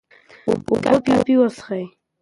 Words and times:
اوبه 0.47 0.75
کافي 1.05 1.33
وڅښئ. 1.37 1.83